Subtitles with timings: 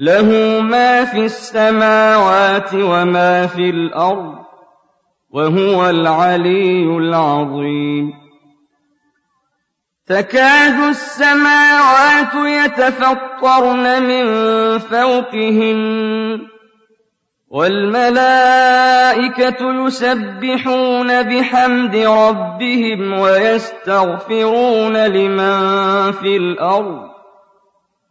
[0.00, 4.34] له ما في السماوات وما في الأرض
[5.30, 8.12] وهو العلي العظيم.
[10.06, 14.26] تكاد السماوات يتفطرن من
[14.78, 16.40] فوقهن
[17.50, 18.66] والملائكة
[19.86, 27.07] يسبحون بحمد ربهم ويستغفرون لمن في الأرض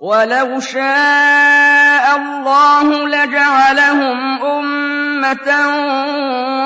[0.00, 5.48] ولو شاء الله لجعلهم أمة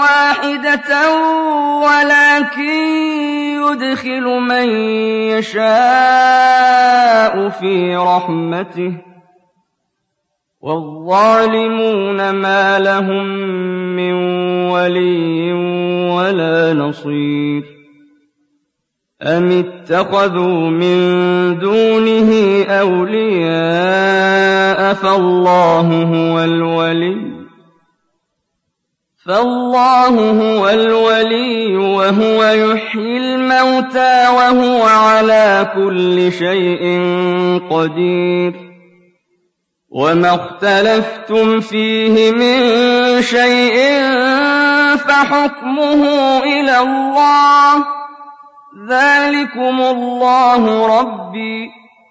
[0.01, 1.11] واحدة
[1.83, 2.63] ولكن
[3.63, 4.69] يدخل من
[5.35, 5.65] يشاء
[7.49, 8.93] في رحمته
[10.61, 13.27] والظالمون ما لهم
[13.97, 14.13] من
[14.71, 15.53] ولي
[16.13, 17.74] ولا نصير
[19.25, 20.99] أَمِ اتَّخَذُوا مِن
[21.59, 24.15] دُونِهِ أَوْلِيَاءَ
[24.95, 27.45] فَاللَّهُ هُوَ الْوَلِيُّ
[29.27, 37.03] فالله هو الولي وهو يحيي الموتى وهو على كل شيء
[37.71, 38.53] قدير
[39.91, 42.61] وما اختلفتم فيه من
[43.23, 43.77] شيء
[44.97, 46.03] فحكمه
[46.45, 47.85] إلى الله
[48.91, 51.71] ذلكم الله ربي.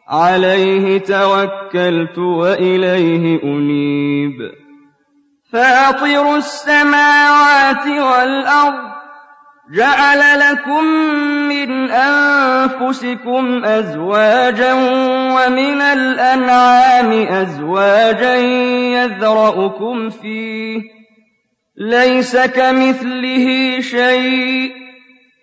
[0.09, 4.33] عليه توكلت وإليه أنيب.
[5.53, 8.93] فاطر السماوات والأرض.
[9.75, 10.83] جعل لكم
[11.49, 14.73] من أنفسكم أزواجا
[15.33, 18.35] ومن الأنعام أزواجا
[18.95, 20.81] يذرأكم فيه.
[21.77, 24.82] ليس كمثله شيء.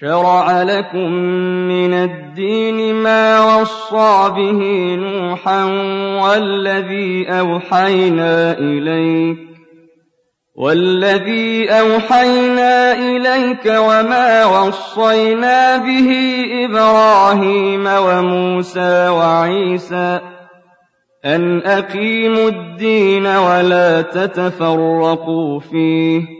[0.00, 1.12] شرع لكم
[1.68, 4.60] من الدين ما وصى به
[4.94, 5.64] نوحا
[6.24, 9.38] والذي أوحينا إليك
[10.56, 16.10] والذي أوحينا إليك وما وصينا به
[16.64, 20.20] إبراهيم وموسى وعيسى
[21.24, 26.39] أن أقيموا الدين ولا تتفرقوا فيه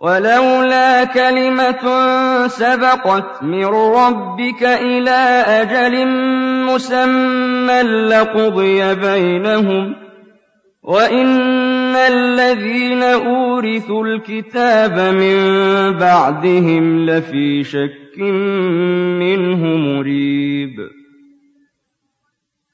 [0.00, 1.84] ولولا كلمة
[2.46, 6.06] سبقت من ربك إلى أجل
[6.66, 9.94] مسمى لقضي بينهم
[10.82, 15.36] وإن الذين أورثوا الكتاب من
[15.98, 18.18] بعدهم لفي شك
[19.18, 20.97] منه مريب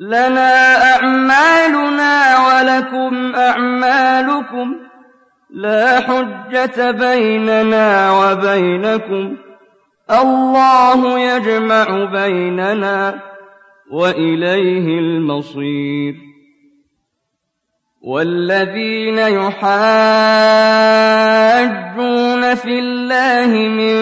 [0.00, 0.52] لَنَا
[0.94, 2.14] أَعْمَالُنَا
[2.48, 4.76] وَلَكُمْ أَعْمَالُكُمْ ۖ
[5.50, 9.38] لَا حُجَّةَ بَيْنَنَا وَبَيْنَكُمْ ۖ
[10.20, 13.20] اللَّهُ يَجْمَعُ بَيْنَنَا
[13.92, 16.14] وَإِلَيْهِ الْمَصِيرُ
[18.02, 20.40] وَالَّذِينَ يُحَاجُّونَ
[22.54, 23.96] فِي اللَّهِ مِن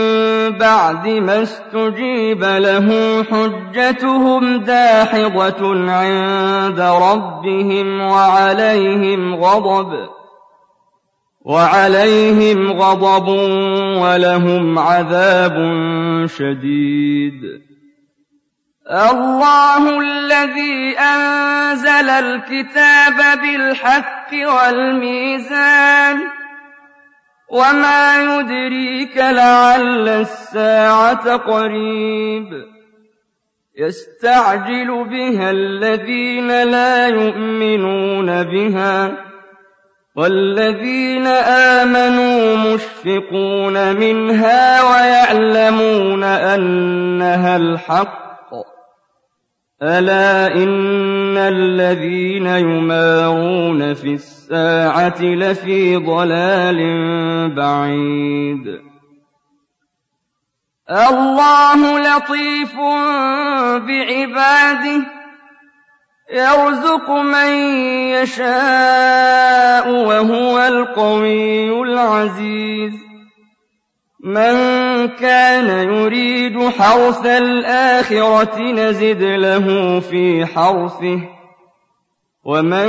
[0.59, 2.89] بَعْدِ مَا اسْتُجِيبَ لَهُ
[3.31, 10.09] حُجَّتُهُمْ دَاحِضَةٌ عِندَ رَبِّهِمْ وَعَلَيْهِمْ غَضَبٌ
[11.45, 13.29] وَعَلَيْهِمْ غَضَبٌ
[14.03, 15.55] وَلَهُمْ عَذَابٌ
[16.27, 17.41] شَدِيدٌ.
[18.91, 26.38] اللَّهُ الَّذِي أَنزَلَ الْكِتَابَ بِالْحَقِّ وَالْمِيزَانَ ۗ
[27.51, 32.49] وَمَا يُدْرِيكَ لَعَلَّ السَّاعَةَ قَرِيبٌ
[33.79, 39.13] يَسْتَعْجِلُ بِهَا الَّذِينَ لَا يُؤْمِنُونَ بِهَا ۖ
[40.17, 41.27] وَالَّذِينَ
[41.77, 48.29] آمَنُوا مُشْفِقُونَ مِنْهَا وَيَعْلَمُونَ أَنَّهَا الْحَقُّ
[49.83, 56.81] أَلَا إِنَّ الَّذِينَ يُمَارُونَ فِي السَّاعَةِ لَفِي ضَلَالٍ
[57.55, 58.67] بَعِيدٍ.
[60.91, 62.75] اللَّهُ لَطِيفٌ
[63.87, 65.03] بِعِبَادِهِ
[66.33, 67.53] يَرْزُقُ مَن
[68.17, 73.08] يَشَاءُ وَهُوَ الْقَوِيُّ الْعَزِيزُ.
[74.25, 74.55] مَن
[75.09, 81.29] كَانَ يُرِيدُ حَرْثَ الْآخِرَةِ نَزِدْ لَهُ فِي حَرْثِهِ ۖ
[82.45, 82.89] وَمَن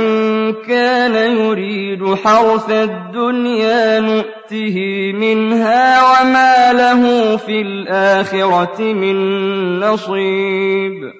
[0.52, 4.76] كَانَ يُرِيدُ حَرْثَ الدُّنْيَا نُؤْتِهِ
[5.14, 9.16] مِنْهَا وَمَا لَهُ فِي الْآخِرَةِ مِن
[9.80, 11.19] نَّصِيبٍ.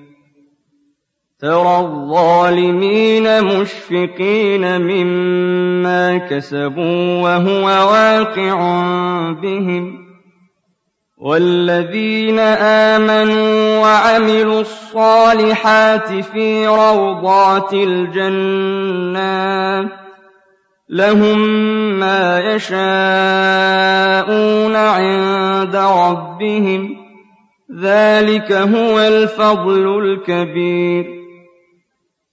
[1.41, 8.55] تَرَى الظَّالِمِينَ مُشْفِقِينَ مِمَّا كَسَبُوا وَهُوَ وَاقِعٌ
[9.41, 9.93] بِهِمْ ۗ
[11.17, 12.39] وَالَّذِينَ
[12.93, 19.05] آمَنُوا وَعَمِلُوا الصَّالِحَاتِ فِي رَوْضَاتِ الْجَنَّاتِ
[19.85, 19.89] ۖ
[20.89, 21.39] لَهُم
[21.99, 22.85] مَّا يَشَاءُونَ
[24.75, 26.91] عِندَ رَبِّهِمْ ۚ
[27.81, 31.20] ذَٰلِكَ هُوَ الْفَضْلُ الْكَبِيرُ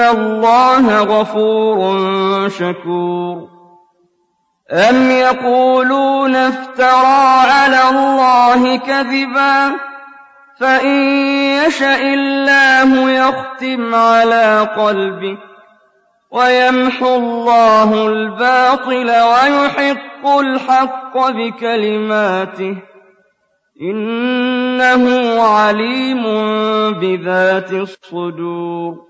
[0.00, 1.78] اللَّهَ غَفُورٌ
[2.48, 3.48] شَكُورٌ
[4.72, 9.72] أَمْ يَقُولُونَ افْتَرَىٰ عَلَى اللَّهِ كَذِبًا ۖ
[10.60, 10.96] فَإِن
[11.66, 15.38] يَشَإِ اللَّهُ يَخْتِمْ عَلَىٰ قَلْبِكَ
[16.30, 22.76] وَيَمْحُ اللَّهُ الْبَاطِلَ وَيُحِقُّ الْحَقَّ بِكَلِمَاتِهِ
[23.82, 25.04] إِنَّهُ
[25.42, 26.22] عَلِيمٌ
[27.00, 29.09] بِذَاتِ الصُّدُورِ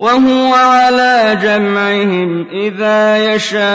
[0.00, 3.66] وَهُوَ عَلَىٰ جَمْعِهِمْ إِذَا يَشَاءُ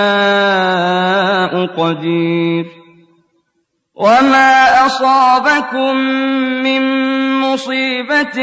[1.65, 2.65] قَدِيرٌ.
[3.95, 5.95] وَمَا أَصَابَكُم
[6.65, 6.81] مِّن
[7.41, 8.37] مُّصِيبَةٍ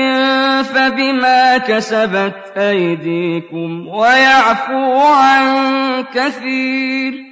[0.62, 5.44] فَبِمَا كَسَبَتْ أَيْدِيكُمْ وَيَعْفُو عَن
[6.14, 7.31] كَثِيرٍ.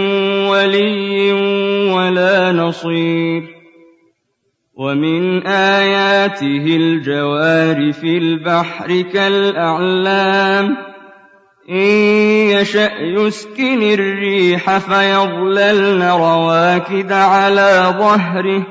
[4.91, 10.77] وَمِنْ آيَاتِهِ الْجَوَارِ فِي الْبَحْرِ كَالْأَعْلَامِ.
[11.69, 11.87] إِن
[12.49, 18.63] يَشَأْ يُسْكِنِ الرِّيحَ فَيَظْلَلْنَ رَوَاكِدَ عَلَىٰ ظَهْرِهِ.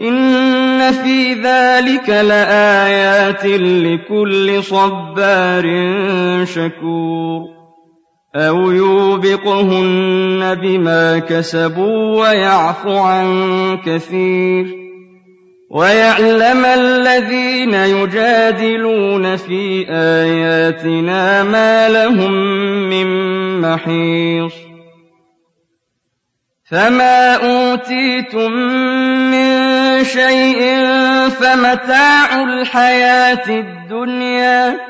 [0.00, 5.64] إِنَّ فِي ذَٰلِكَ لَآيَاتٍ لِّكُلِّ صَبَّارٍ
[6.44, 7.40] شَكُورٍ.
[8.36, 13.28] أَوْ يُوبِقْهُنَّ بِمَا كَسَبُوا وَيَعْفُ عَن
[13.86, 14.89] كَثِيرٍ.
[15.70, 22.32] وَيَعْلَمَ الَّذِينَ يُجَادِلُونَ فِي آيَاتِنَا مَا لَهُم
[22.90, 23.06] مِّن
[23.60, 24.54] مَّحِيصٍ.
[26.70, 28.52] فَمَا أُوتِيتُم
[29.30, 29.50] مِّن
[30.04, 30.60] شَيْءٍ
[31.30, 34.89] فَمَتَاعُ الْحَيَاةِ الدُّنْيَا ۖ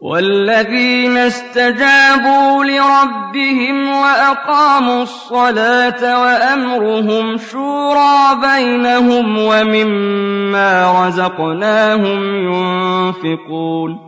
[0.00, 12.20] وَالَّذِينَ اسْتَجَابُوا لِرَبِّهِمْ وَأَقَامُوا الصَّلَاةَ وَأَمْرُهُمْ شُورَىٰ بَيْنَهُمْ وَمِمَّا رَزَقْنَاهُمْ
[12.52, 13.98] يُنفِقُونَ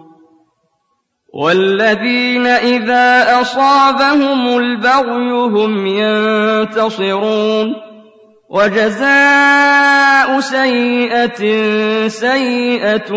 [1.34, 7.68] وَالَّذِينَ إِذَا أَصَابَهُمُ الْبَغْيُ هُمْ يَنتَصِرُونَ
[8.50, 11.42] وَجَزَاءُ سَيِّئَةٍ
[12.08, 13.12] سَيِّئَةٌ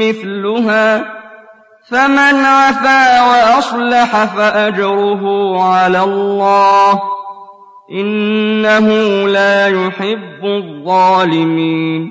[0.00, 1.17] مِّثْلُهَا ۖ
[1.90, 5.22] فَمَنْ عَفَا وَأَصْلَحَ فَأَجْرُهُ
[5.64, 6.98] عَلَى اللَّهِ ۚ
[7.92, 8.88] إِنَّهُ
[9.28, 12.10] لَا يُحِبُّ الظَّالِمِينَ.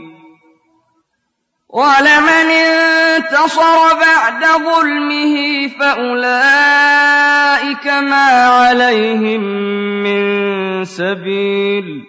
[1.70, 9.42] وَلَمَنِ انتَصَرَ بَعْدَ ظُلْمِهِ فَأُولَٰئِكَ مَا عَلَيْهِم
[10.04, 10.24] مِّن
[10.86, 12.04] سَبِيلٍ ۚ.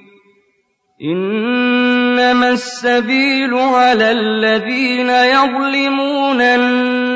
[1.04, 7.07] إِنَّمَا السَّبِيلُ عَلَى الَّذِينَ يَظْلِمُونَ النَّاسَ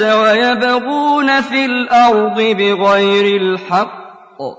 [0.00, 4.56] وَيَبْغُونَ فِي الْأَرْضِ بِغَيْرِ الْحَقِّ ۚ.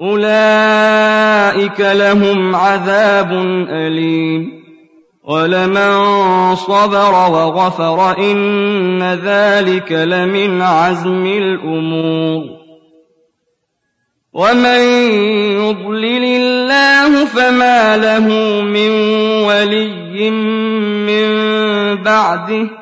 [0.00, 3.32] أُولَٰئِكَ لَهُمْ عَذَابٌ
[3.68, 4.62] أَلِيمٌ.
[5.28, 12.44] وَلَمَن صَبَرَ وَغَفَرَ إِنَّ وَذَٰلِكَ لَمِنْ عَزْمِ الْأُمُورِ.
[14.32, 14.80] وَمَن
[15.60, 18.28] يُضْلِلِ اللَّهُ فَمَا لَهُ
[18.62, 18.90] مِن
[19.46, 20.30] وَلِيٍّ
[21.10, 21.28] مِّن
[22.02, 22.81] بَعْدِهِ ۗ.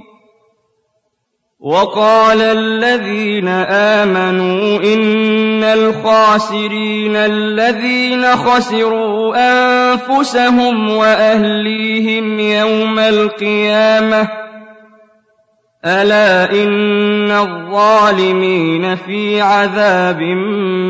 [1.61, 3.47] وَقَالَ الَّذِينَ
[4.01, 14.27] آمَنُوا إِنَّ الْخَاسِرِينَ الَّذِينَ خَسِرُوا أَنفُسَهُمْ وَأَهْلِيهِمْ يَوْمَ الْقِيَامَةِ ۗ
[15.85, 20.21] أَلَا إِنَّ الظَّالِمِينَ فِي عَذَابٍ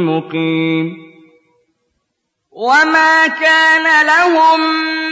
[0.07, 1.00] مُّقِيمٍ
[2.61, 4.59] وَمَا كَانَ لَهُم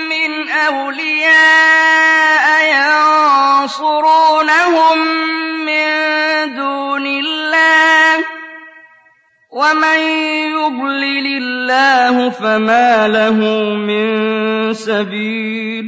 [0.10, 2.46] مِّنْ أَوْلِيَاءَ
[3.66, 4.98] يَنصُرُونَهُم
[5.66, 5.86] مِّن
[6.56, 8.24] دُونِ اللَّهِ ۗ
[9.50, 10.00] وَمَن
[10.54, 13.40] يُضْلِلِ اللَّهُ فَمَا لَهُ
[13.74, 15.86] مِن سَبِيلٍ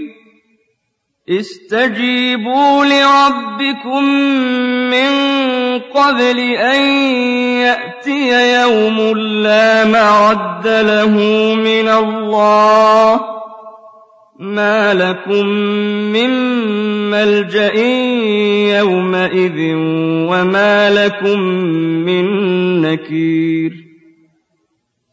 [1.40, 4.04] اسْتَجِيبُوا لِرَبِّكُم
[4.90, 5.12] مِّن
[5.80, 6.84] قَبْلِ أَن
[7.64, 11.16] يَأْتِيَ يَوْمٌ لَّا مَرَدَّ لَهُ
[11.56, 13.22] مِنَ اللَّهِ ۚ
[14.40, 15.46] مَا لَكُم
[16.16, 16.30] مِّن
[17.10, 17.78] مَّلْجَإٍ
[18.78, 19.60] يَوْمَئِذٍ
[20.30, 21.40] وَمَا لَكُم
[22.08, 22.26] مِّن
[22.82, 23.81] نَّكِيرٍ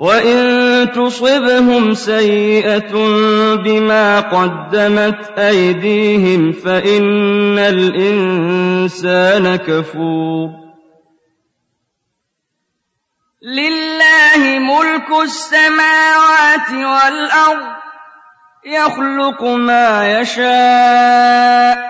[0.00, 2.92] وَإِن تُصِبْهُمْ سَيِّئَةٌ
[3.56, 10.48] بِمَا قَدَّمَتْ أَيْدِيهِمْ فَإِنَّ الْإِنسَانَ كَفُورٌ
[13.42, 17.80] لِلَّهِ مُلْكُ السَّمَاوَاتِ وَالْأَرْضِ ۚ
[18.66, 21.89] يَخْلُقُ مَا يَشَاءُ